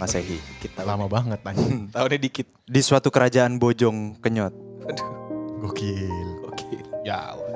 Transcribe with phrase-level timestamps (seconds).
[0.00, 1.92] Masehi kita Lama banget anjing.
[1.92, 2.48] Tahunnya dikit.
[2.64, 4.54] di suatu kerajaan Bojong Kenyot.
[4.88, 5.08] Aduh,
[5.60, 6.08] Gokil.
[6.48, 6.80] oke.
[7.04, 7.48] Ya Allah.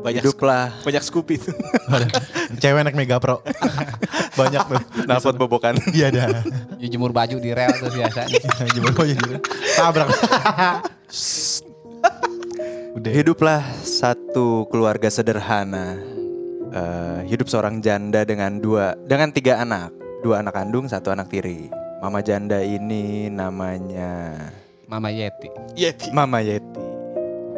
[0.00, 1.52] Banyak, Hiduplah banyak Scoopy tuh.
[2.64, 3.44] Cewek naik Mega Pro.
[4.40, 4.80] Banyak tuh.
[5.04, 5.76] nalpot bobokan.
[5.92, 6.40] Iya dah.
[6.80, 8.40] Ya, jemur baju di rel tuh biasanya.
[8.72, 9.36] Gimana kok jadi?
[9.76, 10.08] Tabrak.
[12.96, 13.12] Udah.
[13.12, 16.00] Hiduplah satu keluarga sederhana.
[16.70, 19.92] Eh, hidup seorang janda dengan dua dengan tiga anak,
[20.22, 21.68] dua anak kandung, satu anak tiri.
[22.00, 24.32] Mama janda ini namanya
[24.88, 25.52] Mama Yeti.
[25.76, 26.08] Yeti.
[26.16, 26.80] Mama Yeti.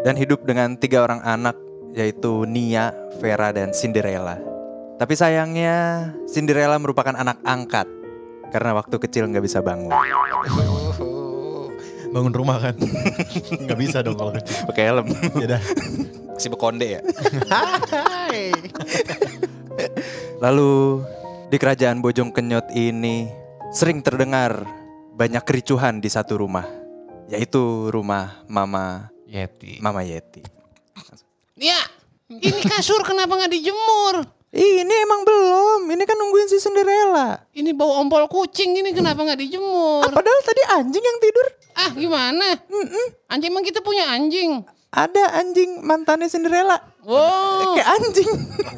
[0.02, 1.54] Dan hidup dengan tiga orang anak
[1.94, 2.90] yaitu Nia,
[3.22, 4.42] Vera, dan Cinderella.
[4.98, 7.86] Tapi sayangnya Cinderella merupakan anak angkat
[8.50, 9.94] karena waktu kecil nggak bisa bangun.
[12.12, 12.76] Bangun rumah kan.
[13.64, 14.68] Nggak bisa dong kalau kecil.
[14.68, 15.06] Pakai helm.
[15.40, 15.62] Ya dah.
[16.36, 17.00] Si bekonde ya.
[20.44, 21.00] Lalu
[21.48, 23.41] di kerajaan Bojong Kenyot ini
[23.72, 24.68] sering terdengar
[25.16, 26.68] banyak kericuhan di satu rumah,
[27.32, 29.80] yaitu rumah Mama Yeti.
[29.80, 30.44] Mama Yeti.
[31.56, 31.80] Ya,
[32.28, 34.28] ini kasur kenapa nggak dijemur?
[34.52, 35.80] Ih, ini emang belum.
[35.88, 37.40] Ini kan nungguin si Cinderella.
[37.56, 40.04] Ini bau ompol kucing ini kenapa nggak dijemur?
[40.12, 41.46] Padahal tadi anjing yang tidur.
[41.72, 42.46] Ah gimana?
[43.32, 44.60] Anjing emang kita punya anjing.
[44.92, 46.76] Ada anjing mantannya Cinderella.
[47.00, 48.30] Wow, Kayak anjing.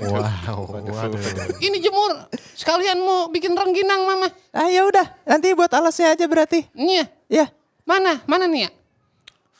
[0.06, 0.62] Wow.
[0.70, 1.18] Waduh.
[1.58, 2.30] ini jemur.
[2.54, 4.30] Sekalian mau bikin rengginang mama.
[4.54, 6.70] Ah ya udah, nanti buat alasnya aja berarti.
[6.70, 7.50] Nih ya,
[7.82, 8.22] mana?
[8.30, 8.70] Mana nih ya?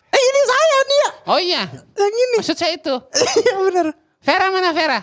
[0.08, 1.11] Eh ini saya nih ya.
[1.27, 1.62] Oh iya,
[1.98, 2.34] Yang ini.
[2.38, 2.94] maksud saya itu.
[3.34, 3.86] Iya bener.
[4.22, 5.01] Vera mana Vera?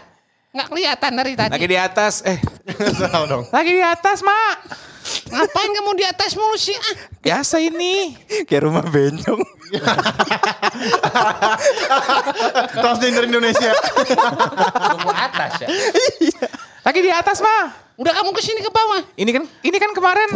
[0.51, 1.51] Nggak kelihatan dari tadi.
[1.51, 2.13] Lagi di atas.
[2.23, 2.39] Eh,
[2.95, 3.43] Salah dong.
[3.51, 4.55] lagi di atas, Mak.
[5.31, 6.75] Ngapain kamu di atas mulu sih?
[6.75, 8.13] Ah, Biasa ini.
[8.43, 9.39] Kayak rumah bencong.
[12.73, 13.71] Transgender Indonesia.
[14.75, 15.67] Tunggu atas ya.
[16.81, 17.65] Lagi di atas, Mak.
[17.95, 19.01] udah kamu ke sini ke bawah.
[19.13, 20.29] Ini kan ini kan kemarin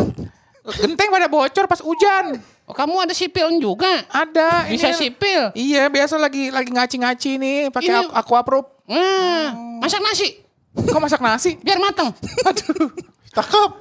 [0.77, 2.37] genteng pada bocor pas hujan.
[2.65, 4.05] Oh, kamu ada sipil juga.
[4.07, 4.65] Ada.
[4.65, 5.41] Bisa ini- sipil.
[5.53, 8.65] Iya, biasa lagi lagi ngaci-ngaci nih pakai aquaproof.
[8.85, 10.41] Nah, masak nasi.
[10.75, 11.57] Kok masak nasi?
[11.57, 12.13] Biar mateng.
[12.49, 12.89] Aduh.
[13.35, 13.71] Cakep.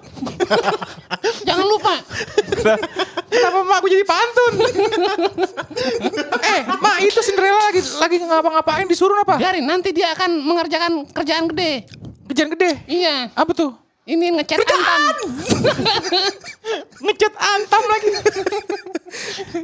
[1.48, 1.94] Jangan lupa.
[3.30, 4.52] Kenapa mak aku jadi pantun?
[6.54, 9.38] eh, mak itu Cinderella lagi lagi ngapa-ngapain disuruh apa?
[9.38, 11.86] Biarin nanti dia akan mengerjakan kerjaan gede.
[12.26, 12.70] Kerjaan gede.
[12.90, 13.78] Iya, Apa tuh?
[14.04, 15.16] ini ngecat antam.
[17.08, 18.08] Ngecat antam lagi.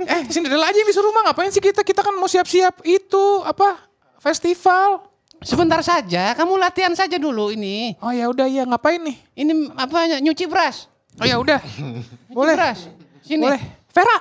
[0.07, 1.85] eh, Cinderella aja yang disuruh mah ngapain sih kita?
[1.85, 3.77] Kita kan mau siap-siap itu apa?
[4.17, 5.10] Festival.
[5.41, 7.97] Sebentar saja, kamu latihan saja dulu ini.
[8.05, 9.17] Oh ya udah ya ngapain nih?
[9.41, 10.85] Ini apa nyuci beras?
[11.17, 11.61] Oh ya udah.
[12.29, 12.55] Nyuci Boleh.
[12.57, 12.79] beras.
[13.25, 13.49] Sini.
[13.49, 13.63] Boleh.
[13.93, 14.19] Vera.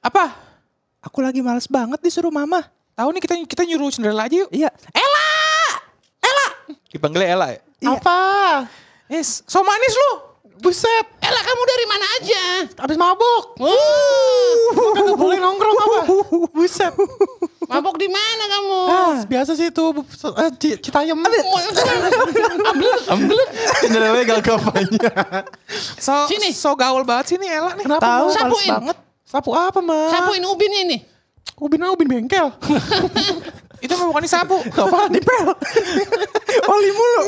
[0.00, 0.24] Apa?
[1.04, 2.64] Aku lagi males banget disuruh mama.
[2.96, 4.50] Tahu nih kita kita nyuruh Cinderella aja yuk.
[4.50, 4.72] Iya.
[6.96, 7.60] Dipanggilnya Ella ya?
[7.92, 8.18] Apa?
[9.12, 10.12] Yes, so manis lu.
[10.64, 11.04] Buset.
[11.20, 12.42] Elah kamu dari mana aja?
[12.80, 13.60] Abis mabuk.
[13.60, 14.56] Uh,
[14.96, 15.98] Kagak boleh nongkrong apa?
[16.56, 16.96] Buset.
[17.66, 18.78] Mabok di mana kamu?
[18.86, 19.84] Ah, biasa sih itu
[20.56, 21.18] Ci- Citayam.
[23.80, 25.10] Cinderella gagapanya.
[25.98, 26.50] So, Sini.
[26.52, 27.84] so gaul banget sih nih Ella nih.
[27.84, 28.02] Kenapa?
[28.02, 28.70] Tahu males Sapuin.
[28.72, 28.96] banget.
[29.26, 30.00] Sapu apa, Ma?
[30.08, 30.98] Sapuin ubinnya ini.
[31.58, 32.52] Ubin ubin bengkel.
[33.84, 34.56] Itu mah bukan disapu.
[34.62, 35.10] apa?
[35.10, 35.46] Dipel.
[36.72, 37.24] Oli mulu.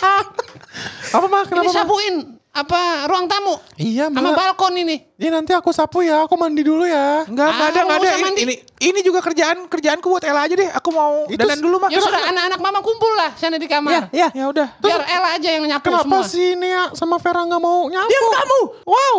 [1.16, 1.40] apa, Ma?
[1.40, 1.74] Ini Kenapa, Ma?
[1.74, 2.14] sapuin
[2.50, 4.34] apa ruang tamu Iya, sama Ma.
[4.34, 5.06] balkon ini.
[5.14, 6.26] Ya nanti aku sapu ya.
[6.26, 7.22] Aku mandi dulu ya.
[7.22, 8.10] Enggak, enggak Ah, ada, enggak nggak ada.
[8.10, 8.40] Ini, mandi.
[8.42, 10.66] ini, ini juga kerjaan kerjaanku buat Ella aja deh.
[10.72, 11.88] Aku mau Itu dandan dulu mah.
[11.88, 14.10] Ya sudah anak-anak mama kumpul lah sana di kamar.
[14.10, 14.28] Ya.
[14.30, 14.66] Ya udah.
[14.76, 16.26] Biar Ella aja yang nyapu Kenapa semua.
[16.26, 18.10] sih Nia sama Vera nggak mau nyapu?
[18.10, 18.60] Diam kamu.
[18.84, 19.14] Wow.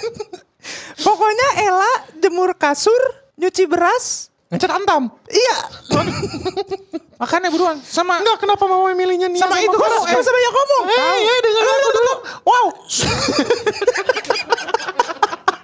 [1.04, 3.00] Pokoknya Ella jemur kasur,
[3.36, 4.29] nyuci beras.
[4.50, 5.02] Ngecat antam.
[5.30, 5.56] Iya.
[7.22, 9.92] Makanya buruan sama Enggak, kenapa mau milihnya Nia Sama itu Vera?
[9.92, 10.24] kamu, eh.
[10.24, 10.84] Sama yang ngomong.
[10.88, 12.14] Eh, ya dengar aku dulu.
[12.42, 12.66] Wow.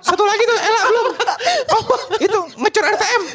[0.07, 1.07] satu lagi tuh Ella belum.
[1.67, 1.83] Oh,
[2.17, 3.23] itu ngecor RTM.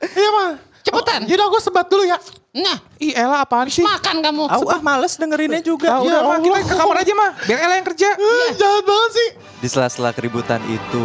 [0.00, 0.56] Iya, Ma.
[0.80, 1.28] Cepetan.
[1.28, 2.16] Yaudah aku sebat dulu ya.
[2.56, 3.84] Nah, Ih, Ella apaan sih?
[3.84, 4.48] makan kamu.
[4.48, 5.92] Aku ah males dengerinnya juga.
[5.92, 7.30] Ya udah, mah kita ke kamar aja mah.
[7.44, 8.08] Biar Ella yang kerja.
[8.16, 9.28] Eh, Jahat banget sih.
[9.60, 11.02] Di sela-sela keributan itu,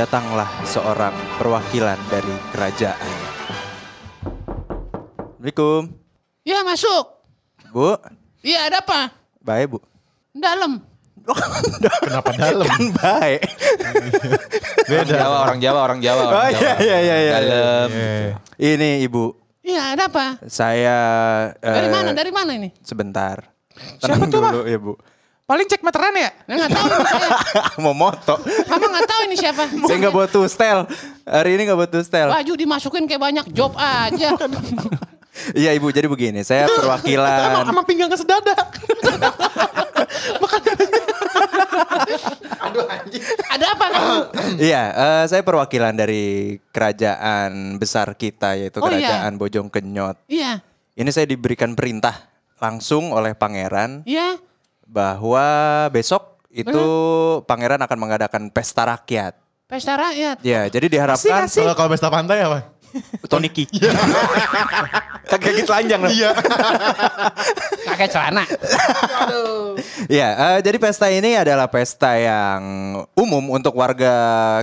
[0.00, 3.12] datanglah seorang perwakilan dari kerajaan.
[5.36, 5.92] Assalamualaikum.
[6.40, 7.04] Ya masuk.
[7.68, 8.00] Bu,
[8.40, 9.12] Iya ada apa?
[9.44, 9.78] baik bu.
[10.32, 10.80] Dalam.
[12.08, 12.64] Kenapa dalam?
[12.64, 13.44] Kan baik.
[14.88, 16.60] Orang Jawa, orang Jawa, orang Jawa, orang Oh Jawa.
[16.64, 17.36] iya iya iya iya.
[17.44, 17.88] Dalam.
[17.92, 18.34] Iya.
[18.56, 19.24] Ini Ibu,
[19.60, 20.26] Iya, ada apa?
[20.48, 20.96] saya
[21.60, 22.10] Dari eh, mana?
[22.16, 22.72] Dari mana ini?
[22.80, 23.52] sebentar.
[24.00, 24.92] Siapa Tenang tuh, dulu, Ibu.
[25.50, 26.30] Paling cek meteran ya?
[26.46, 27.30] Nggak tahu saya.
[27.82, 28.38] Mau moto.
[28.70, 29.66] Mama nggak tahu ini siapa.
[29.90, 30.86] Saya nggak buat tustel.
[31.26, 32.30] Hari ini nggak buat tustel.
[32.30, 34.30] Baju dimasukin kayak banyak job aja.
[35.56, 36.42] Iya Ibu, jadi begini.
[36.44, 37.64] Saya perwakilan.
[37.64, 38.52] sama pinggang kesedada.
[43.48, 44.16] Ada apa kamu?
[44.68, 49.00] Iya, eh, saya perwakilan dari kerajaan besar kita yaitu Oh, iya.
[49.00, 50.18] kerajaan Bojong Kenyot.
[50.28, 50.60] Iya,
[50.98, 52.26] Ini saya diberikan perintah
[52.60, 54.36] langsung oleh pangeran iya.
[54.90, 55.46] Bahwa
[55.94, 56.82] besok itu
[57.46, 59.38] pangeran akan mengadakan pesta rakyat.
[59.70, 60.42] Pesta rakyat.
[60.42, 62.74] Ya, jadi diharapkan Kalau kalau pesta pantai apa?
[63.30, 63.70] Toniki.
[65.30, 66.10] Kaki telanjang loh.
[66.10, 66.34] Iya.
[67.86, 68.44] Pakai celana.
[70.10, 72.60] Ya, eh, jadi pesta ini adalah pesta yang
[73.14, 74.10] umum untuk warga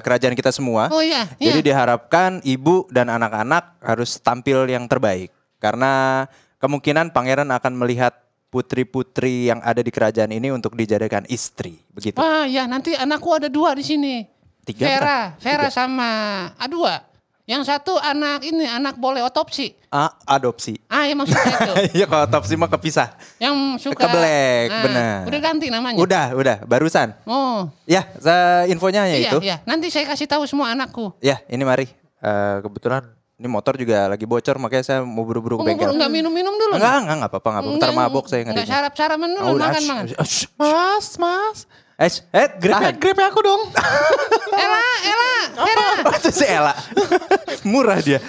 [0.04, 0.92] kerajaan kita semua.
[0.92, 1.56] Oh iya, iya.
[1.56, 5.32] Jadi diharapkan ibu dan anak-anak harus tampil yang terbaik.
[5.64, 6.28] Karena
[6.60, 8.27] kemungkinan pangeran akan melihat
[8.58, 11.78] putri-putri yang ada di kerajaan ini untuk dijadikan istri.
[11.94, 12.18] Begitu.
[12.18, 14.26] Wah, ya nanti anakku ada dua di sini.
[14.66, 15.46] Tiga Vera, kan?
[15.46, 16.10] Vera sama
[16.58, 17.06] ah, dua.
[17.48, 19.72] Yang satu anak ini anak boleh otopsi.
[19.88, 20.76] Ah, adopsi.
[20.92, 21.74] Ah, ya maksudnya itu.
[22.02, 23.14] Iya kalau adopsi mah kepisah.
[23.40, 25.18] Yang suka Keblek, Ah, benar.
[25.30, 25.96] Udah ganti namanya.
[26.02, 27.16] Udah, udah, barusan.
[27.24, 28.04] Oh, Ya,
[28.68, 29.38] infonya hanya iya, itu.
[29.40, 29.64] iya.
[29.64, 31.16] Nanti saya kasih tahu semua anakku.
[31.24, 31.88] Ya, ini mari.
[32.18, 33.06] Eh, kebetulan
[33.38, 35.94] ini motor juga lagi bocor makanya saya mau buru-buru Oh, ke bengkel.
[35.94, 36.74] enggak minum-minum dulu.
[36.74, 37.78] Enggak, enggak, enggak apa-apa, enggak apa-apa.
[37.78, 38.74] Ntar Enggak, mabok saya Enggak ngerinya.
[38.74, 39.84] sarap-saraman dulu, udah, makan.
[40.58, 41.58] Mas, mas.
[41.98, 42.94] Eh, eh, Grepe, tahan.
[42.98, 43.62] grepe aku dong.
[44.58, 45.88] Ella, Ella, Vera.
[46.02, 46.74] Oh, itu si Ella.
[47.64, 48.22] Murah dia.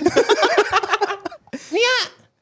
[1.69, 1.97] Nia,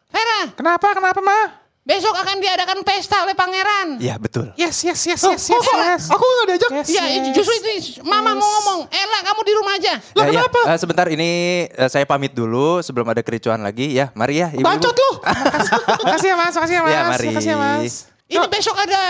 [0.08, 0.38] Vera.
[0.54, 1.65] Kenapa, kenapa mah?
[1.86, 4.02] Besok akan diadakan pesta oleh pangeran.
[4.02, 4.50] Iya, betul.
[4.58, 6.02] Yes, yes, yes, yes, yes, yes.
[6.10, 6.70] Aku nggak diajak.
[6.82, 7.30] Yes, Iya, yes.
[7.30, 8.90] justru itu Mama mau ngomong.
[8.90, 9.94] Ella, kamu di rumah aja.
[10.18, 10.42] Lah, Ya, ya.
[10.50, 10.60] kenapa?
[10.66, 11.30] Eh, sebentar ini
[11.70, 14.10] eh, saya pamit dulu sebelum ada kericuan lagi ya.
[14.18, 14.66] Mari ya, ibu.
[14.66, 15.10] Bacot lu.
[16.10, 16.90] Makasih ya mas, makasih ya mas.
[16.90, 17.28] Ya, mari.
[17.30, 17.92] Makasih ya mas.
[18.26, 19.02] Ini besok ada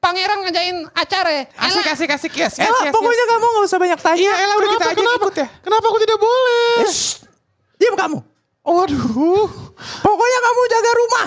[0.00, 1.28] pangeran ngajain acara.
[1.28, 1.44] ya.
[1.60, 2.32] Asik, Ella, asik, asik.
[2.40, 2.92] Yes, yes, Ella, yes.
[2.96, 3.32] pokoknya yes.
[3.36, 4.20] kamu nggak usah banyak tanya.
[4.24, 5.20] Iya, Ella udah kita Kenapa, ajak kenapa?
[5.20, 5.46] ikut ya.
[5.60, 6.64] Kenapa aku tidak boleh?
[6.80, 7.20] Eh, shh.
[7.76, 8.18] Diam kamu.
[8.64, 9.44] Waduh.
[10.00, 11.26] Pokoknya kamu jaga rumah.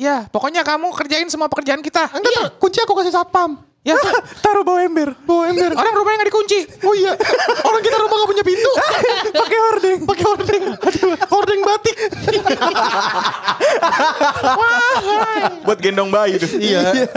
[0.00, 2.08] Ya, pokoknya kamu kerjain semua pekerjaan kita.
[2.08, 3.60] Enggak, ter- kunci aku kasih satpam.
[3.80, 3.96] Ya,
[4.44, 5.16] Taruh bawa ember.
[5.24, 5.72] Bawa ember.
[5.72, 6.58] orang rumahnya nggak dikunci.
[6.84, 7.16] Oh iya,
[7.64, 8.70] orang kita rumah gak punya pintu.
[9.40, 9.98] Pakai hordeng.
[10.04, 10.62] Pakai hordeng.
[10.76, 11.96] Aduh, hordeng batik.
[15.64, 16.50] Buat gendong bayi tuh.
[16.60, 17.08] Iya.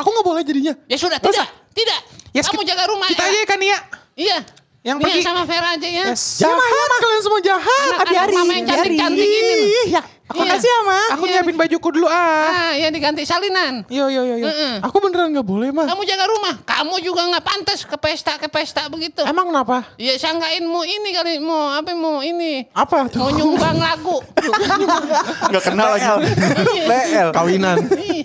[0.00, 0.72] Aku gak boleh jadinya.
[0.88, 2.00] ya sudah, tidak, tidak.
[2.32, 3.06] Yes, kamu jaga rumah.
[3.12, 3.36] Kita Ella.
[3.36, 3.78] aja kan Nia.
[4.16, 4.38] Iya.
[4.82, 5.20] Yang Nia pergi.
[5.20, 6.04] sama Vera aja ya.
[6.08, 6.40] Yes.
[6.40, 7.88] Jahat, kalian semua jahat.
[8.64, 9.56] Cantik-cantik ini.
[9.92, 10.00] Iya.
[10.32, 10.80] Makasih ya,
[11.42, 12.70] Nyiapin bajuku dulu ah.
[12.70, 13.82] Ah, ya diganti salinan.
[13.90, 14.46] Yo, yo, yo, yo.
[14.46, 14.78] Heeh.
[14.78, 15.90] Aku beneran gak boleh, Ma.
[15.90, 16.54] Kamu jaga rumah.
[16.62, 19.26] Kamu juga nggak pantas ke pesta ke pesta begitu.
[19.26, 19.90] Emang kenapa?
[19.98, 23.26] Ya sangkain mau ini kali mau apa mau ini Apa tuh?
[23.26, 24.22] mau nyumbang lagu.
[25.52, 26.30] Gak kenal lagi.
[26.86, 27.28] BL.
[27.34, 27.76] Kawinan.
[27.98, 28.22] Ih,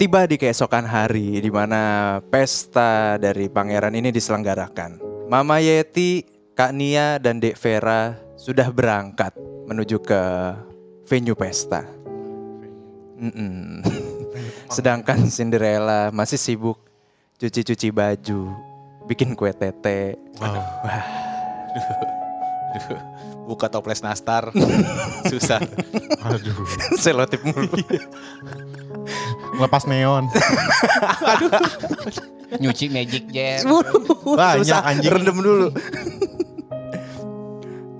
[0.00, 4.96] Tiba di keesokan hari di mana pesta dari pangeran ini diselenggarakan.
[5.28, 6.24] Mama Yeti,
[6.56, 9.36] Kak Nia, dan Dek Vera sudah berangkat
[9.68, 10.22] menuju ke
[11.06, 12.03] venue pesta.
[14.70, 16.78] Sedangkan Cinderella masih sibuk
[17.38, 18.50] cuci-cuci baju,
[19.06, 20.18] bikin kue tete.
[23.44, 24.48] Buka toples nastar.
[25.30, 25.60] Susah.
[26.24, 26.64] Aduh.
[27.02, 27.68] Selotip mulu.
[29.60, 30.26] Ngelepas neon.
[32.58, 33.62] Nyuci magic jet.
[33.68, 35.12] Banyak Susah, anjing.
[35.12, 35.68] Rendem dulu.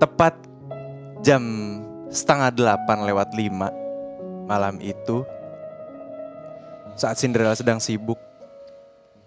[0.01, 0.33] Tepat
[1.21, 1.43] jam
[2.09, 3.69] setengah delapan lewat lima
[4.45, 5.25] malam itu
[6.95, 8.17] saat Cinderella sedang sibuk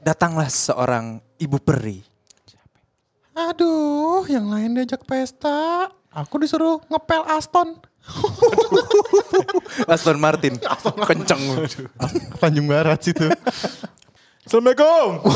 [0.00, 2.00] datanglah seorang ibu peri
[3.38, 5.86] Aduh, yang lain diajak pesta.
[6.10, 7.78] Aku disuruh ngepel Aston.
[9.94, 10.58] Aston Martin
[11.06, 11.38] kenceng
[12.42, 13.30] Tanjung Barat situ.
[14.42, 15.22] Assalamualaikum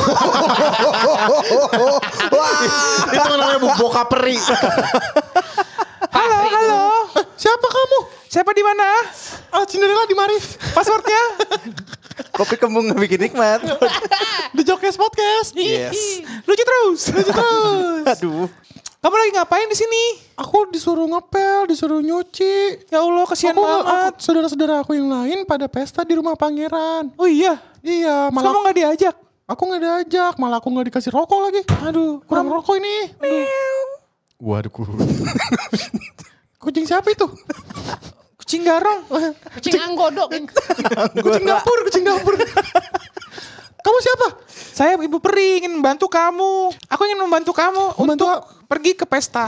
[3.15, 4.35] Itu namanya bu boka peri.
[6.11, 6.83] Halo, halo.
[7.39, 8.22] Siapa kamu?
[8.33, 8.89] Siapa di mana?
[9.53, 10.41] Ah, Cinderella di mari.
[10.73, 11.23] Passwordnya?
[12.37, 13.61] kopi kembung bikin nikmat
[14.57, 15.53] Di Jokes Podcast.
[15.53, 17.13] yes Lucu terus.
[17.13, 18.05] Lucu terus.
[18.17, 18.49] aduh
[19.03, 20.05] Kamu lagi ngapain di sini?
[20.39, 22.87] Aku disuruh ngepel, disuruh nyuci.
[22.87, 24.13] Ya Allah, kasihan Aku, banget.
[24.23, 27.11] saudara-saudara aku yang lain pada pesta di rumah pangeran.
[27.19, 29.15] Oh iya, Iya, Terus kamu malah nggak diajak?
[29.45, 31.63] aku nggak diajak, malah aku nggak dikasih rokok lagi.
[31.83, 33.11] Aduh, kurang rokok ini.
[34.39, 34.71] Waduh.
[36.63, 37.27] Kucing siapa itu?
[38.43, 39.07] Kucing garong.
[39.55, 40.29] kucing anggodok.
[41.25, 42.35] Kucing dapur, kucing dapur.
[43.83, 44.29] Kamu siapa?
[44.51, 46.75] Saya Ibu Peri ingin membantu kamu.
[46.91, 48.35] Aku ingin membantu kamu Membantu untuk
[48.67, 49.47] pergi ke pesta.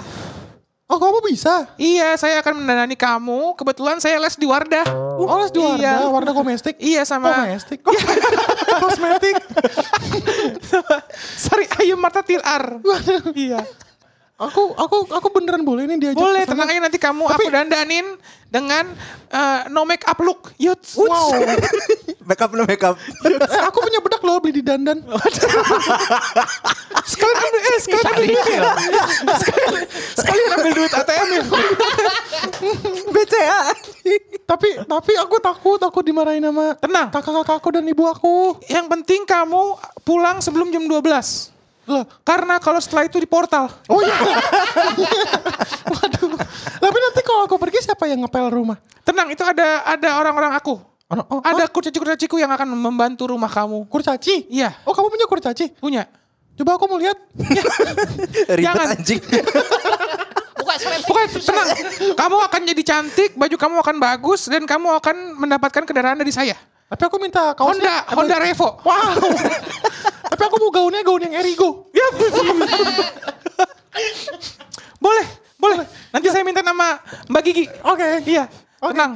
[0.84, 1.64] Oh kamu bisa?
[1.80, 3.56] Iya, saya akan mendanani kamu.
[3.56, 4.84] Kebetulan saya les di Wardah.
[5.16, 6.12] Oh les di Wardah, Iya.
[6.12, 6.76] Wardah komestik?
[6.76, 7.80] Iya sama Komestik?
[8.84, 9.36] Kosmetik?
[11.40, 12.78] Sorry, Ayu Marta Tilar.
[13.34, 13.64] iya.
[14.34, 18.18] Aku aku aku beneran boleh nih diajak Boleh, tenang aja nanti kamu aku dandanin
[18.50, 18.82] dengan
[19.30, 20.50] eh, no make up look.
[20.58, 20.98] Yuts.
[20.98, 21.30] Wow.
[22.24, 22.96] Make up no make up.
[23.68, 24.96] aku punya bedak loh beli di dandan.
[27.04, 28.62] Sekalian ambil, eh, sekalian ambil duit ya.
[29.36, 29.72] Sekalian,
[30.16, 31.42] sekalian ambil duit ATM ya.
[33.14, 33.60] BCA.
[34.48, 37.12] tapi tapi aku takut aku dimarahin sama Tenang.
[37.12, 38.56] kakak-kakakku dan ibu aku.
[38.72, 39.76] Yang penting kamu
[40.08, 41.53] pulang sebelum jam 12.
[41.84, 43.68] Lah, Karena kalau setelah itu di portal.
[43.88, 44.14] oh iya.
[45.92, 46.30] Waduh.
[46.80, 48.76] Tapi nanti kalau aku pergi siapa yang ngepel rumah?
[49.04, 50.80] Tenang, itu ada ada orang-orang aku.
[51.04, 53.84] Oh, oh, Ada kurcaci-kurcaciku yang akan membantu rumah kamu.
[53.86, 54.48] kurcaci.
[54.48, 55.76] Iya, Oh kamu punya kurcaci?
[55.76, 56.08] punya.
[56.56, 57.18] Coba aku mau lihat.
[58.56, 58.86] Ribet Jangan.
[58.96, 59.20] anjing.
[60.58, 61.04] Buka selemping.
[61.04, 61.68] Pokoknya tenang,
[62.16, 66.56] kamu akan jadi cantik, baju kamu akan bagus, dan kamu akan mendapatkan kendaraan dari saya.
[66.88, 68.06] Tapi aku minta kaosnya.
[68.08, 68.68] Honda, Honda Revo.
[68.80, 69.12] Wow.
[70.34, 71.86] Tapi aku mau gaunnya gaun yang Erigo.
[71.94, 72.10] Ya,
[74.98, 75.86] boleh, boleh.
[76.10, 76.98] Nanti saya minta nama
[77.30, 77.70] Mbak Gigi.
[77.86, 78.18] Oke.
[78.26, 78.50] Iya,
[78.82, 78.90] Oke.
[78.90, 79.14] tenang.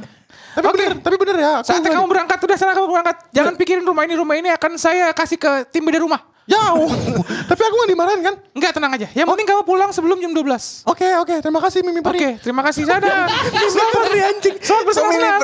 [0.49, 0.79] Tapi Oke.
[0.79, 1.51] bener, tapi bener ya.
[1.59, 3.17] Saatnya nggak- kamu berangkat, udah sana kamu berangkat.
[3.35, 6.23] Jangan pikirin rumah ini, rumah ini akan saya kasih ke tim beda rumah.
[6.47, 6.87] Jauh.
[7.51, 8.35] tapi aku gak dimarahin kan?
[8.55, 9.07] Enggak, tenang aja.
[9.11, 10.87] Yang penting kamu pulang sebelum jam 12.
[10.87, 11.35] Oke oke.
[11.43, 12.39] Terima kasih Mimi Oke, Peri.
[12.39, 12.87] terima kasih.
[12.87, 13.27] Dadah.
[13.67, 14.55] Selamat hari anjing.
[14.57, 15.39] Selamat bersenang-senang.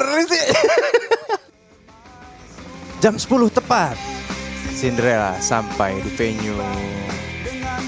[3.03, 4.14] Jam 10 tepat.
[4.75, 6.59] Cinderella sampai di venue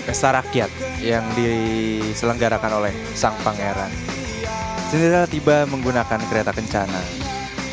[0.07, 0.71] pesta rakyat
[1.03, 3.91] yang diselenggarakan oleh sang pangeran.
[4.87, 7.01] Cinderella tiba menggunakan kereta kencana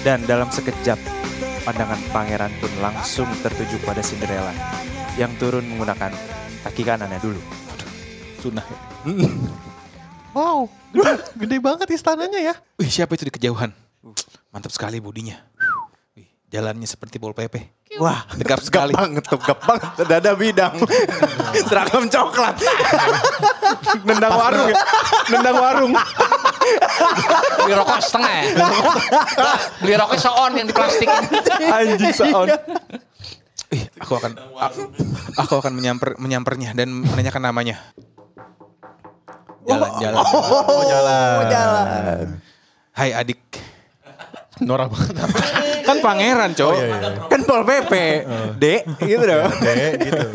[0.02, 0.98] dan dalam sekejap
[1.62, 4.50] pandangan pangeran pun langsung tertuju pada Cinderella
[5.14, 6.10] yang turun menggunakan
[6.66, 7.38] kaki kanannya dulu.
[8.42, 8.66] Sunah.
[8.66, 9.30] ya.
[10.34, 10.66] Wow.
[10.90, 12.54] Gede, gede banget istananya ya.
[12.82, 13.70] Wih, siapa itu di kejauhan?
[14.50, 15.38] Mantap sekali bodinya.
[16.18, 17.73] Wih, jalannya seperti Pol PP.
[18.02, 18.90] Wah, Tegap sekali.
[18.90, 19.86] banget tuh, gap banget.
[20.10, 20.74] Dada bidang.
[21.70, 22.58] Seragam coklat.
[24.08, 24.76] Nendang warung ya.
[25.30, 25.92] Nendang warung.
[27.62, 28.44] Beli rokok setengah ya.
[29.78, 31.08] Beli rokok seon yang di plastik.
[31.70, 32.50] Anjing sound.
[33.70, 34.32] Ih, aku akan
[35.38, 37.78] aku akan menyamper menyampernya dan menanyakan namanya.
[39.64, 40.18] Jalan, jalan.
[40.20, 41.36] Oh, jalan.
[41.48, 42.26] jalan.
[42.92, 43.40] Hai adik.
[44.62, 45.63] Norak banget.
[45.84, 46.72] Kan pangeran, Cok.
[47.28, 47.92] Kan Pol PP.
[48.56, 49.52] Dek, gitu dong.
[49.66, 50.26] Dek gitu.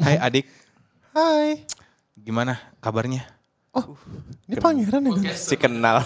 [0.00, 0.46] Hai adik,
[1.10, 1.62] Hai.
[2.14, 3.26] gimana kabarnya?
[3.74, 3.98] Oh,
[4.46, 5.34] ini pangeran ya ganteng.
[5.34, 5.98] Si kenal.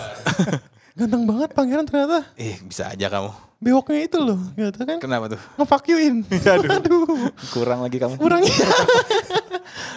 [0.99, 2.27] Ganteng banget pangeran ternyata.
[2.35, 3.31] Eh, bisa aja kamu.
[3.63, 4.99] Bewoknya itu loh, gitu kan.
[4.99, 5.41] Kenapa tuh?
[5.59, 6.27] Nge-fuck you-in.
[6.75, 7.31] Aduh.
[7.55, 8.19] Kurang lagi kamu.
[8.19, 8.51] Kurangnya.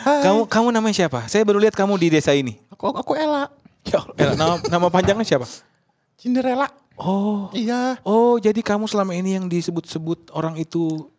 [0.05, 0.21] Hai.
[0.29, 1.25] Kamu kamu namanya siapa?
[1.25, 2.57] Saya baru lihat kamu di desa ini.
[2.69, 3.49] Aku, aku Ella.
[3.87, 5.49] Ya, Ella, nama, nama panjangnya siapa?
[6.21, 6.69] Cinderella.
[7.01, 7.97] Oh, Iya.
[8.05, 11.09] oh jadi kamu selama ini yang disebut-sebut orang itu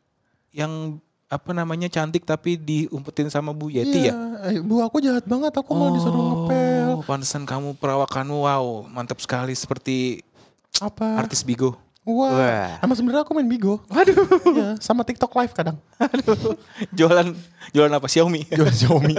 [0.54, 4.14] yang apa namanya cantik tapi diumpetin sama Bu Yeti ya?
[4.46, 4.62] Iya.
[4.62, 5.50] Bu aku jahat banget.
[5.58, 6.86] Aku mau disuruh ngepel.
[6.92, 10.22] Oh, pantesan kamu perawakanmu wow, mantap sekali seperti
[10.78, 11.18] Apa?
[11.18, 11.74] artis Bigo.
[12.02, 12.34] Wah.
[12.34, 12.68] Wah.
[12.82, 13.78] Emang sebenarnya aku main Bigo.
[13.86, 14.16] Waduh.
[14.50, 15.78] Iya, sama TikTok live kadang.
[16.90, 17.30] Jualan
[17.70, 18.06] jualan apa?
[18.10, 18.42] Xiaomi.
[18.58, 19.14] Jual Xiaomi.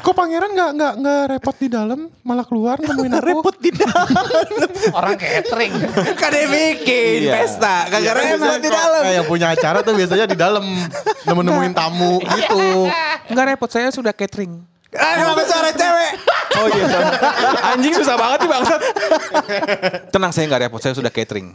[0.00, 3.26] Kok pangeran nggak nggak nggak repot di dalam, malah keluar nemuin aku.
[3.26, 4.06] repot di dalam.
[5.02, 5.74] Orang catering.
[6.14, 7.32] Kan dia bikin Iya.
[7.42, 7.90] pesta.
[7.90, 9.02] Kagak repot di dalam.
[9.04, 10.62] yang punya acara tuh biasanya di dalam
[11.26, 12.86] nemu-nemuin tamu gitu.
[13.28, 14.62] Enggak repot, saya sudah catering.
[14.94, 16.12] Ah, kenapa suara cewek?
[16.54, 17.10] Oh iya sama.
[17.70, 18.80] Anjing susah banget nih bangsat.
[20.08, 21.50] Tenang saya nggak repot, saya sudah catering.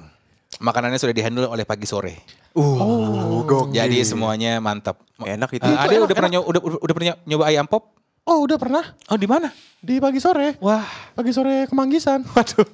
[0.59, 2.19] Makanannya sudah dihandle oleh pagi sore.
[2.51, 3.71] Uh, gokil.
[3.71, 4.99] Jadi semuanya mantap.
[5.17, 5.63] Enak itu.
[5.63, 7.83] Eh, Itu Ade enak, udah pernah nyoba, udah, udah pernah nyoba ayam pop?
[8.27, 9.49] Oh udah pernah Oh di mana?
[9.79, 10.83] di pagi sore, Wah,
[11.15, 12.27] pagi sore kemanggisan.
[12.29, 12.67] waduh.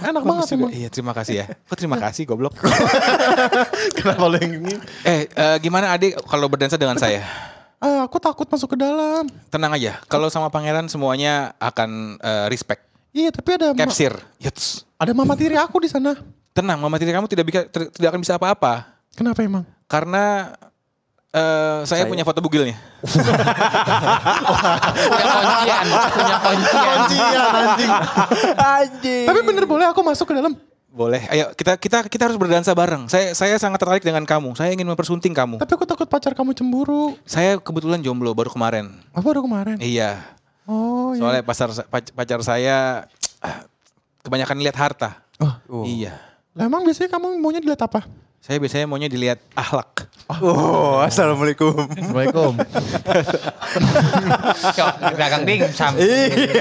[0.00, 0.70] Enak banget emang.
[0.72, 1.46] Iya terima kasih ya.
[1.68, 2.56] Kok terima kasih goblok.
[3.98, 4.74] Kenapa lo yang ini?
[5.04, 7.20] eh eh, gimana Ade kalau berdansa dengan saya?
[7.78, 9.30] Ah, aku takut masuk ke dalam.
[9.48, 10.02] Tenang aja.
[10.04, 12.82] Kalau sama pangeran semuanya akan eh, respect.
[13.08, 14.12] Iya tapi ada ma- Capsir.
[14.36, 14.82] Yuts.
[14.94, 16.18] ada mama tiri aku di sana.
[16.50, 19.62] Tenang, mama tiri kamu tidak bisa ter- tidak akan bisa apa-apa Kenapa emang?
[19.86, 20.52] karena
[21.30, 22.74] eh, saya, Saya- punya foto bugilnya.
[24.98, 25.86] Punya kuncian.
[26.10, 26.98] Punya kuncian.
[27.54, 27.90] anjing.
[28.58, 29.24] Anjing.
[29.24, 30.52] Tapi bener boleh aku masuk ke dalam?
[30.88, 31.20] Boleh.
[31.28, 33.12] Ayo kita kita kita harus berdansa bareng.
[33.12, 34.56] Saya saya sangat tertarik dengan kamu.
[34.56, 35.60] Saya ingin mempersunting kamu.
[35.60, 37.12] Tapi aku takut pacar kamu cemburu.
[37.28, 38.96] Saya kebetulan jomblo baru kemarin.
[39.12, 39.76] Apa baru kemarin?
[39.78, 40.24] Iya.
[40.64, 41.20] Oh iya.
[41.20, 43.04] Soalnya pasar pac- pacar saya
[44.24, 45.20] kebanyakan lihat harta.
[45.38, 45.54] Oh.
[45.68, 45.84] Oh.
[45.84, 46.16] Iya.
[46.56, 48.08] Lah emang biasanya kamu maunya dilihat apa?
[48.38, 50.08] Saya biasanya maunya dilihat ahlak.
[50.40, 51.72] Oh, assalamualaikum.
[51.88, 52.52] Assalamualaikum.
[55.16, 55.92] Dagang dimsum.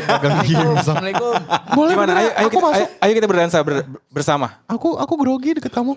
[0.03, 0.75] Dagang dimsum.
[0.75, 1.31] Assalamualaikum.
[1.71, 2.11] Boleh Gimana?
[2.15, 2.89] Ayo, ayo, aku kita, ayo, masuk.
[2.99, 4.47] ayo kita berdansa ber- bersama.
[4.67, 5.95] Aku aku grogi deket kamu.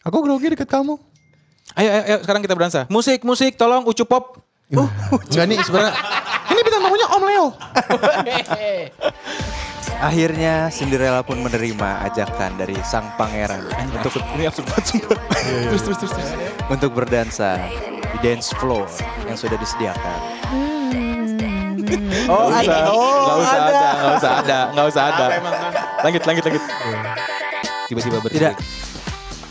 [0.00, 0.96] aku grogi deket kamu.
[1.76, 2.80] Ayo, ayo, ayo, sekarang kita berdansa.
[2.88, 4.40] Musik, musik, tolong ucu pop.
[4.72, 5.92] Enggak nih sebenarnya.
[6.48, 7.46] Ini bintang tamunya Om Leo.
[9.98, 13.66] Akhirnya Cinderella pun menerima ajakan dari sang pangeran
[13.98, 15.18] untuk Ini absurd banget sumpah.
[15.42, 16.12] Terus, terus, terus.
[16.14, 16.30] terus.
[16.70, 17.58] untuk berdansa
[18.14, 18.86] di dance floor
[19.26, 20.18] yang sudah disediakan.
[22.30, 22.92] Oh, ada.
[22.92, 23.90] Oh, gak usah ada.
[23.90, 24.58] Gak usah ada.
[24.70, 25.26] Gak usah ada.
[26.06, 26.64] Lanjut, lanjut, lanjut.
[27.88, 28.38] Tiba-tiba bertiga.
[28.38, 28.54] Tidak.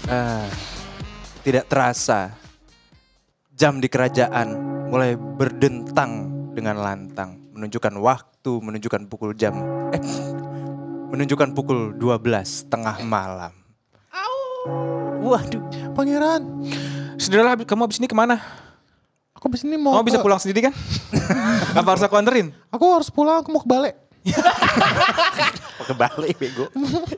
[0.08, 0.48] Ah,
[1.44, 2.32] tidak terasa
[3.52, 4.56] jam di kerajaan
[4.88, 9.54] mulai berdentang dengan lantang menunjukkan waktu menunjukkan pukul jam
[9.90, 10.02] eh
[11.08, 12.20] menunjukkan pukul 12
[12.68, 13.52] tengah malam.
[15.18, 15.64] Waduh.
[15.92, 16.44] Pangeran,
[17.18, 18.38] habis- kamu abis ini ke mana?
[19.32, 20.74] aku abis ini mau Kamu bisa ke- pulang sendiri kan?
[21.80, 22.50] Apa harus aku anterin?
[22.68, 23.92] Aku harus pulang, aku mau ke Bale.
[25.88, 26.68] Kebalik bego.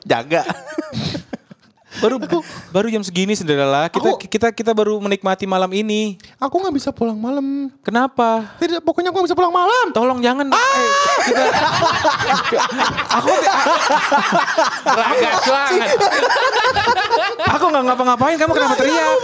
[0.04, 0.46] Jaga.
[2.00, 2.16] Baru
[2.70, 3.86] baru jam segini Cinderella.
[3.86, 6.16] Kita Aku- kita kita baru menikmati malam ini.
[6.36, 7.68] Aku nggak bisa pulang malam.
[7.80, 8.56] Kenapa?
[8.56, 9.86] Tidak, pokoknya aku nggak bisa pulang malam.
[9.92, 10.48] Tolong jangan.
[10.48, 10.88] Eh,
[11.22, 11.42] kita,
[13.10, 13.30] aku
[14.82, 15.88] Ragas banget.
[17.46, 18.36] aku nggak ngapa-ngapain.
[18.36, 19.16] Kamu kenapa teriak?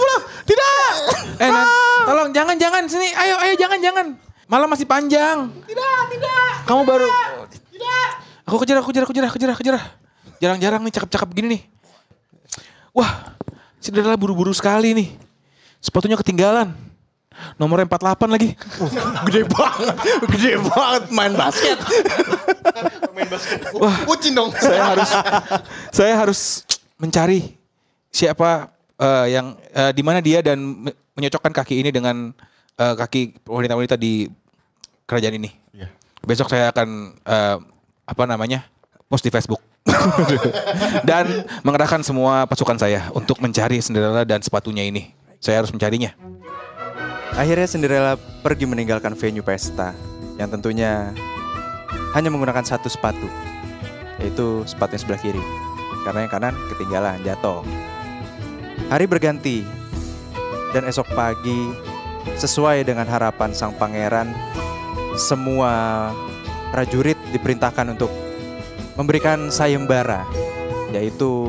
[0.44, 0.92] Tidak.
[1.36, 1.66] Eh, Nan,
[2.04, 3.08] tolong jangan jangan sini.
[3.12, 4.06] Ayo ayo jangan jangan.
[4.46, 5.50] Malam masih panjang.
[5.64, 6.48] Tidak tidak.
[6.64, 7.08] Kamu baru.
[7.50, 8.08] Tidak.
[8.46, 9.76] Aku kejar aku kejar aku kejar aku kejar aku kejar.
[10.38, 11.62] Jarang-jarang nih cakep-cakep gini nih.
[12.96, 13.36] Wah,
[13.76, 15.08] Cinderella buru-buru sekali nih.
[15.84, 16.72] Sepatunya ketinggalan.
[17.60, 18.56] Nomornya 48 lagi.
[19.28, 19.96] Gede banget,
[20.32, 21.76] gede banget main basket.
[23.76, 24.48] Wah, Ucin dong.
[24.56, 25.10] saya harus
[25.92, 26.40] saya harus
[26.96, 27.52] mencari
[28.08, 32.32] siapa eh, yang eh, di mana dia dan me- menyocokkan kaki ini dengan
[32.80, 34.32] eh, kaki wanita-wanita di
[35.04, 35.52] kerajaan ini.
[35.76, 35.92] Iya.
[36.24, 37.56] Besok saya akan eh,
[38.08, 38.64] apa namanya
[39.12, 39.60] post di Facebook
[41.08, 45.14] dan mengerahkan semua pasukan saya untuk mencari Cinderella dan sepatunya ini.
[45.38, 46.12] Saya harus mencarinya.
[47.36, 49.92] Akhirnya Cinderella pergi meninggalkan venue pesta
[50.40, 51.12] yang tentunya
[52.16, 53.28] hanya menggunakan satu sepatu,
[54.16, 55.44] yaitu sepatu yang sebelah kiri.
[56.08, 57.60] Karena yang kanan ketinggalan, jatuh.
[58.88, 59.66] Hari berganti
[60.72, 61.74] dan esok pagi
[62.38, 64.32] sesuai dengan harapan sang pangeran,
[65.18, 66.08] semua
[66.70, 68.08] prajurit diperintahkan untuk
[68.96, 70.24] memberikan sayembara,
[70.90, 71.48] yaitu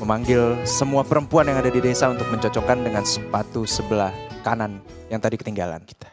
[0.00, 4.12] memanggil semua perempuan yang ada di desa untuk mencocokkan dengan sepatu sebelah
[4.44, 6.08] kanan yang tadi ketinggalan kita.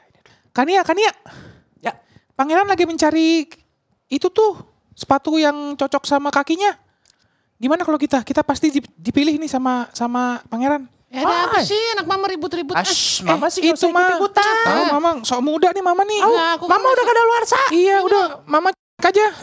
[0.51, 1.11] Kania, Kania.
[1.83, 1.93] Ya,
[2.33, 3.45] pangeran lagi mencari
[4.07, 4.57] itu tuh
[4.95, 6.73] sepatu yang cocok sama kakinya.
[7.59, 8.23] Gimana kalau kita?
[8.23, 10.87] Kita pasti dip- dipilih nih sama sama pangeran.
[11.07, 12.75] Ya ada apa sih anak mama ribut-ribut?
[12.75, 14.19] Ah, Ash, mama sih itu mah.
[14.19, 16.19] Tahu mama, sok muda nih mama nih.
[16.19, 17.61] Enggak, aku mama kan udah kada luar sa.
[17.71, 18.69] Iya, udah mama
[19.07, 19.25] aja.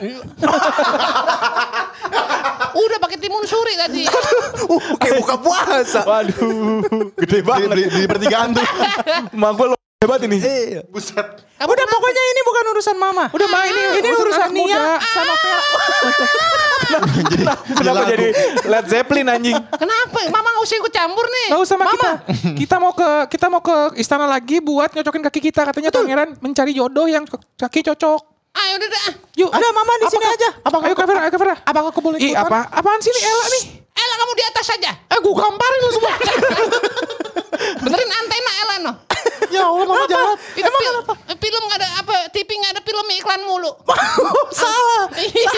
[2.74, 4.04] Udah pakai timun suri tadi.
[5.00, 6.02] Kayak buka puasa.
[6.02, 6.82] Waduh,
[7.16, 7.68] gede banget.
[7.70, 8.66] Di, di, di pertigaan tuh.
[9.40, 10.38] Mak gue lo hebat ini.
[10.42, 13.24] Kamu udah pokoknya ini bukan urusan mama.
[13.32, 14.74] Udah ma ini ini urusan anak muda.
[14.74, 15.62] Nia sama Vera.
[17.64, 18.28] Kenapa jadi
[18.68, 19.56] Led Zeppelin anjing?
[19.56, 20.18] Kenapa?
[20.28, 21.48] Mama nggak usah ikut campur nih.
[21.56, 22.10] Gak usah sama kita.
[22.58, 25.64] Kita mau ke kita mau ke istana lagi buat nyocokin kaki kita.
[25.72, 27.24] Katanya pangeran mencari jodoh yang
[27.56, 28.33] kaki cocok.
[28.54, 29.06] Ayo udah dah.
[29.34, 30.48] Yuk, udah mama di sini aja.
[30.60, 31.54] apakah- ayo ke Vera, ayo ke Vera.
[31.60, 32.46] Apakah aku boleh Ih, ikutan?
[32.46, 32.58] apa?
[32.72, 33.62] Apaan sih ini Ella nih?
[33.92, 34.90] Ella kamu di atas saja.
[34.90, 36.14] Eh, gue gamparin lu semua.
[37.84, 38.92] Benerin antena Ella no.
[39.48, 40.38] ya Allah, mama jahat.
[40.52, 41.04] Itu fil-
[41.36, 43.70] film nggak ada apa TV nggak ada film iklan mulu.
[44.54, 45.02] Salah.
[45.10, 45.53] Salah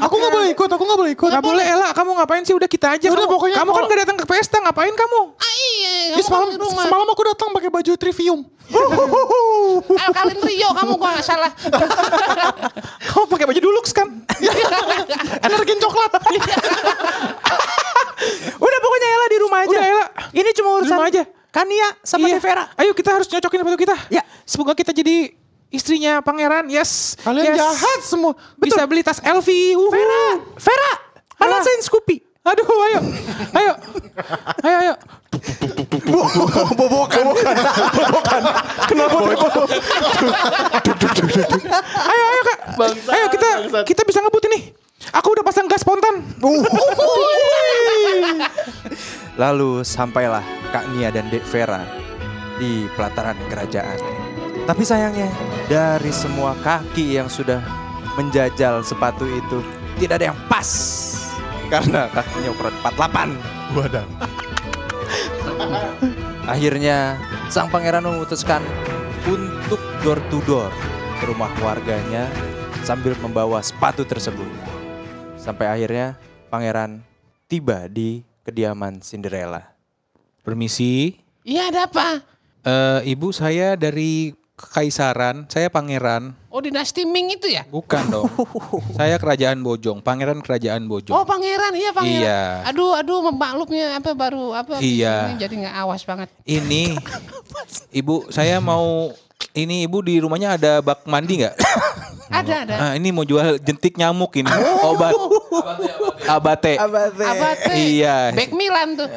[0.00, 1.30] Aku nggak boleh ikut, aku nggak boleh ikut.
[1.30, 2.54] Gak boleh Ella, kamu ngapain sih?
[2.54, 3.06] Udah kita aja.
[3.06, 5.20] Udah, kamu, pokoknya kamu kan kalau- gak datang ke pesta, ngapain kamu?
[5.36, 6.84] Ah iya, Ya, semalam, kan di rumah.
[6.84, 8.40] semalam aku datang pakai baju trivium.
[9.90, 11.50] Alkalin Rio kamu gua nggak salah.
[13.10, 14.06] Kamu pakai baju dulux kan?
[15.46, 16.10] Energin coklat.
[18.56, 19.70] Udah pokoknya Ella di rumah aja.
[19.70, 20.06] Udah Ella.
[20.30, 21.22] Ini cuma urusan rumah aja.
[21.50, 22.38] Kania sama Iya.
[22.38, 22.64] Devera.
[22.78, 23.96] Ayo kita harus nyocokin sepatu kita.
[24.06, 24.22] Ya.
[24.46, 25.34] Semoga kita jadi
[25.70, 26.66] istrinya pangeran.
[26.68, 27.16] Yes.
[27.22, 27.58] Kalian yes.
[27.58, 28.34] jahat semua.
[28.58, 29.48] Bisa beli tas LV.
[29.78, 29.90] Uhuh.
[29.90, 30.24] Vera.
[30.58, 30.92] Vera.
[31.40, 32.20] Balansain Scoopy.
[32.44, 33.00] Aduh, ayo.
[33.56, 33.72] Ayo.
[34.66, 34.94] Ayo, ayo.
[42.10, 42.58] Ayo, ayo kak.
[43.08, 43.48] ayo kita
[43.86, 44.72] kita bisa ngebut ini.
[45.16, 46.20] Aku udah pasang gas spontan.
[49.40, 51.80] Lalu sampailah Kak Nia dan Dek Vera
[52.60, 54.19] di pelataran kerajaan.
[54.68, 55.28] Tapi sayangnya
[55.70, 57.62] dari semua kaki yang sudah
[58.18, 59.64] menjajal sepatu itu
[60.02, 60.70] tidak ada yang pas.
[61.70, 63.78] karena kakinya ukuran 48.
[63.78, 64.06] Wadah.
[66.50, 67.14] Akhirnya
[67.46, 68.58] sang pangeran memutuskan
[69.30, 70.66] untuk door to door
[71.22, 72.26] ke rumah warganya
[72.82, 74.50] sambil membawa sepatu tersebut.
[75.38, 76.18] Sampai akhirnya
[76.50, 77.06] pangeran
[77.46, 79.70] tiba di kediaman Cinderella.
[80.42, 81.14] Permisi.
[81.46, 82.08] Iya ada apa?
[82.66, 86.36] Eh, ibu saya dari kekaisaran, saya pangeran.
[86.52, 87.64] Oh dinasti Ming itu ya?
[87.64, 88.28] Bukan dong.
[88.98, 91.16] saya kerajaan Bojong, pangeran kerajaan Bojong.
[91.16, 92.20] Oh pangeran, iya pangeran.
[92.20, 92.42] Iya.
[92.68, 94.76] Aduh, aduh maklumnya apa baru apa?
[94.84, 95.32] Iya.
[95.32, 96.28] ini Jadi nggak awas banget.
[96.44, 97.00] Ini,
[98.00, 99.16] ibu saya mau,
[99.56, 101.56] ini ibu di rumahnya ada bak mandi nggak?
[102.30, 102.74] Ada ada.
[102.78, 104.46] Ah, ini mau jual jentik nyamuk ini,
[104.86, 105.18] obat
[106.30, 106.74] abate.
[106.78, 107.74] Abate.
[107.74, 108.30] Iya.
[108.34, 109.08] Back Milan tuh.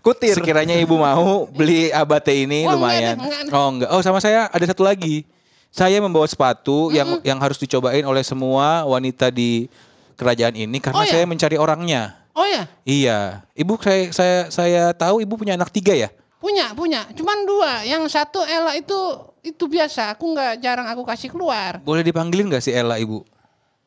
[0.00, 0.34] Kutir.
[0.34, 3.16] Sekiranya ibu mau beli abate ini Oh, enggak lumayan.
[3.18, 3.52] enggak deh.
[3.52, 3.88] Oh enggak.
[3.90, 5.26] Oh sama saya ada satu lagi.
[5.68, 9.68] Saya membawa sepatu yang yang harus dicobain oleh semua wanita di
[10.16, 11.12] kerajaan ini karena Oh, ya?
[11.12, 12.16] saya mencari orangnya.
[12.32, 13.42] Oh ya, Iya.
[13.52, 16.08] Ibu saya saya saya tahu ibu punya anak tiga ya.
[16.38, 17.02] punya punya.
[17.12, 17.82] Cuman dua.
[17.82, 18.94] Yang satu Ella itu
[19.42, 20.14] itu biasa.
[20.14, 21.82] Aku nggak jarang aku kasih keluar.
[21.82, 23.26] Boleh dipanggilin nggak si Ella ibu?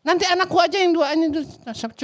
[0.02, 1.42] Nanti anakku aja yang duanya itu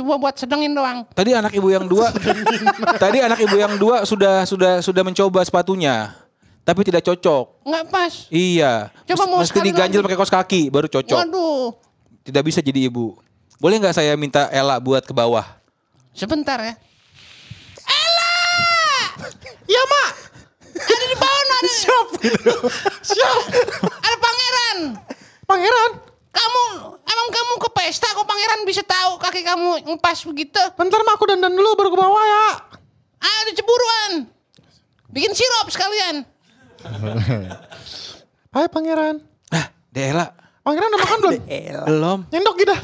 [0.01, 1.01] coba buat sedengin doang.
[1.17, 2.13] Tadi anak ibu yang dua,
[3.03, 6.13] tadi anak ibu yang dua sudah sudah sudah mencoba sepatunya,
[6.62, 7.65] tapi tidak cocok.
[7.65, 8.13] Nggak pas.
[8.29, 8.93] Iya.
[9.10, 9.97] Coba mau mesti lagi.
[9.97, 11.17] pakai kaos kaki baru cocok.
[11.17, 11.73] Waduh.
[12.21, 13.17] Tidak bisa jadi ibu.
[13.57, 15.57] Boleh nggak saya minta Ella buat ke bawah?
[16.13, 16.77] Sebentar ya.
[17.81, 18.33] Ella!
[19.65, 20.12] Iya, Mak.
[20.77, 21.69] Ada di bawah ada.
[21.73, 22.07] Siap
[23.01, 23.41] Siap.
[23.89, 24.77] Ada pangeran.
[25.47, 25.91] Pangeran,
[26.38, 26.65] Kamu
[27.02, 30.62] emang kamu ke pesta kok pangeran bisa tahu kaki kamu ngepas begitu?
[30.78, 32.62] bentar mah aku dandan dulu baru ke bawah ya.
[33.17, 34.30] Ada ceburuan.
[35.10, 36.21] Bikin sirup sekalian.
[38.54, 39.17] Hai pangeran.
[39.50, 40.30] Ah, deh Ella.
[40.62, 41.39] Pangeran udah makan belum?
[41.89, 42.28] Belum.
[42.28, 42.76] Nyendok gitu.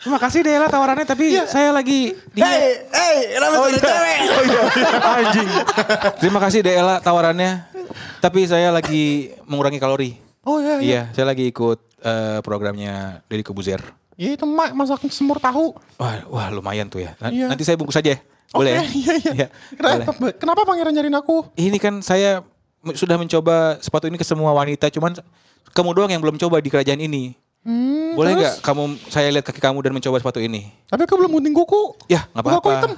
[0.00, 4.18] Terima kasih deh Ella tawarannya tapi saya lagi di hey, kenapa oh, cewek?
[5.20, 5.48] anjing.
[6.16, 7.68] Terima kasih deh Ella tawarannya.
[8.20, 10.10] Tapi saya lagi mengurangi kalori.
[10.40, 10.84] Oh iya iya.
[10.84, 13.80] Iya, saya lagi ikut eh, programnya Deddy Kebuzer.
[14.16, 15.76] Iya itu mak masak semur tahu.
[15.96, 17.16] Wah, wah lumayan tuh ya.
[17.20, 17.46] Nan- Iya.
[17.52, 18.16] Nanti saya bungkus aja.
[18.16, 18.18] ya?
[18.52, 18.82] Boleh ya?
[18.84, 19.46] Oke, Iya iya.
[19.76, 20.04] boleh.
[20.04, 21.48] Kenapa, kenapa pangeran nyariin aku?
[21.56, 22.44] Ini kan saya
[22.96, 25.16] sudah mencoba sepatu ini ke semua wanita, cuman
[25.72, 27.36] kamu doang yang belum coba di kerajaan ini.
[27.60, 28.40] Hmm, Boleh terus?
[28.40, 30.72] nggak kamu saya lihat kaki kamu dan mencoba sepatu ini?
[30.86, 31.82] Tapi aku belum gunting kuku.
[32.06, 32.72] Ya, nggak Kuku apa-apa.
[32.74, 32.92] hitam.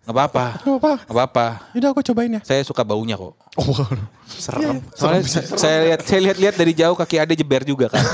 [0.00, 0.44] Nggak apa-apa.
[0.56, 0.92] Gak apa.
[0.98, 1.46] Nggak apa-apa.
[1.70, 2.40] Yaudah aku cobain ya.
[2.42, 3.38] Saya suka baunya kok.
[3.54, 3.86] Oh.
[4.26, 4.82] Serem.
[4.92, 8.02] Soalnya sa- saya lihat saya lihat-lihat dari jauh kaki Ade jeber juga kan.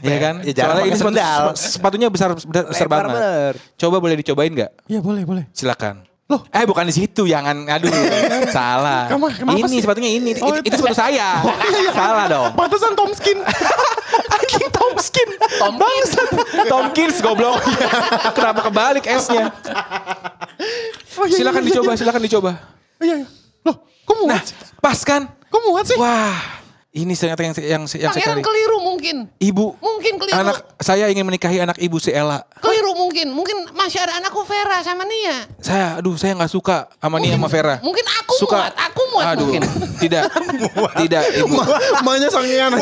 [0.00, 0.34] Iya kan?
[0.40, 1.42] Ya, jangan Soalnya ini sepatu, sendal.
[1.56, 3.16] sepatunya besar besar, besar Lebar banget.
[3.16, 3.52] bener.
[3.74, 4.70] Coba boleh dicobain nggak?
[4.86, 5.44] Iya boleh boleh.
[5.50, 6.04] Silakan.
[6.24, 6.40] Loh.
[6.48, 7.66] Eh bukan di situ, jangan.
[7.66, 7.90] Aduh,
[8.54, 9.08] salah.
[9.08, 9.80] Kamu- ini sih?
[9.80, 10.76] sepatunya ini, Oh, itu, itu.
[10.78, 11.40] sepatu saya.
[11.90, 12.52] salah dong.
[12.54, 13.40] Pantesan Tom Skin.
[13.40, 14.03] Anjing Tomskin.
[15.74, 16.28] Bangsat.
[16.70, 17.60] Tomkins goblok.
[18.36, 19.50] Kenapa kebalik S-nya?
[21.14, 21.98] Oh, iya, Silakan iya, dicoba, iya.
[21.98, 22.50] silakan dicoba.
[23.00, 23.28] Oh, Iya iya.
[23.64, 24.40] Loh, kok muat Nah,
[24.82, 25.22] pas kan?
[25.50, 25.96] Kok muat sih?
[25.98, 26.63] Wah,
[26.94, 28.42] ini ternyata yang yang, yang saya Pangeran cari.
[28.46, 29.16] keliru mungkin.
[29.36, 30.34] Ibu, Mungkin keliru.
[30.38, 32.46] anak saya ingin menikahi anak ibu si Ella.
[32.62, 33.34] Keliru mungkin.
[33.34, 35.42] Mungkin masih ada anakku Vera sama Nia.
[35.58, 37.82] Saya, aduh, saya nggak suka sama Nia sama Vera.
[37.82, 38.56] Mungkin aku Suka.
[38.62, 38.72] muat.
[38.78, 39.62] Aku muat Aduh, mungkin.
[39.98, 40.22] tidak,
[41.02, 41.58] tidak, ibu,
[42.00, 42.72] Maknya sangian.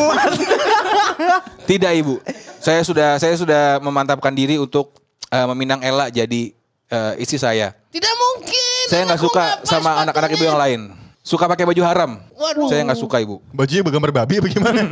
[1.71, 2.21] tidak ibu.
[2.61, 4.93] Saya sudah, saya sudah memantapkan diri untuk
[5.29, 6.53] eh, meminang Ella jadi
[6.89, 7.73] eh, istri saya.
[7.89, 8.85] Tidak mungkin.
[8.89, 10.81] Saya nggak suka sama anak-anak ibu yang lain.
[11.23, 12.19] Suka pakai baju haram.
[12.35, 12.67] Waduh.
[12.67, 13.39] Saya nggak suka ibu.
[13.55, 14.83] Bajunya bergambar babi apa gimana?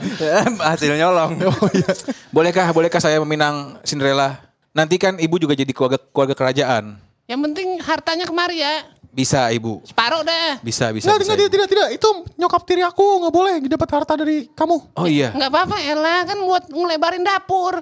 [0.70, 1.34] Hasil nyolong.
[1.50, 1.90] oh iya.
[2.30, 4.38] Bolehkah, bolehkah saya meminang Cinderella?
[4.70, 6.94] Nanti kan ibu juga jadi keluarga keluarga kerajaan.
[7.26, 8.86] Yang penting hartanya kemari ya.
[9.14, 9.78] Bisa ibu.
[9.86, 10.58] Separuh dah.
[10.58, 11.06] Bisa, bisa.
[11.06, 11.54] Nggak, bisa, nggak, ibu.
[11.54, 11.88] tidak, tidak, tidak.
[12.02, 14.76] Itu nyokap tiri aku nggak boleh dapat harta dari kamu.
[14.98, 15.30] Oh iya.
[15.30, 17.78] Nggak apa-apa Ella kan buat ngelebarin dapur.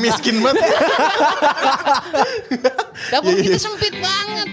[0.00, 0.64] Miskin banget.
[3.12, 4.48] Dapur kita sempit banget.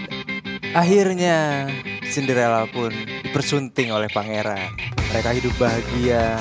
[0.76, 1.72] Akhirnya
[2.12, 2.92] Cinderella pun
[3.24, 4.68] dipersunting oleh pangeran.
[5.16, 6.36] Mereka hidup bahagia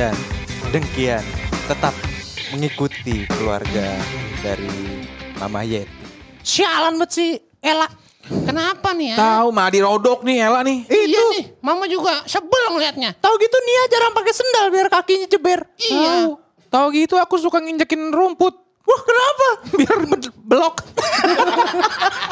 [0.00, 0.16] dan
[0.72, 1.20] dengkian
[1.68, 1.92] tetap
[2.56, 4.00] mengikuti keluarga
[4.40, 5.04] dari
[5.36, 6.01] Mama Yeti.
[6.42, 7.30] Sialan banget sih
[7.62, 7.86] Ella.
[8.22, 9.16] Kenapa nih ya?
[9.18, 10.86] Tahu mah dirodok nih Ella nih.
[10.86, 13.14] Iya nih, mama juga sebel ngeliatnya.
[13.18, 15.66] Tahu gitu Nia jarang pakai sendal biar kakinya ceber.
[15.78, 16.30] Iya.
[16.30, 16.30] Tahu.
[16.72, 18.54] Tahu gitu aku suka nginjekin rumput.
[18.82, 19.48] Wah kenapa?
[19.78, 20.82] Biar be- belok.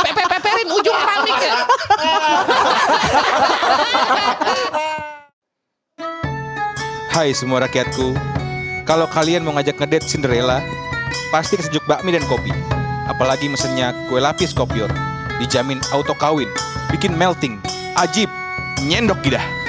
[0.02, 1.54] Pepe-peperin ujung keramik ya.
[7.10, 8.18] Hai semua rakyatku.
[8.82, 10.58] Kalau kalian mau ngajak ngedate Cinderella,
[11.30, 12.50] pasti kesejuk bakmi dan kopi.
[13.10, 14.86] Apalagi mesennya kue lapis kopior.
[15.42, 16.46] Dijamin auto kawin,
[16.94, 17.58] bikin melting,
[17.98, 18.30] ajib,
[18.86, 19.59] nyendok gidah.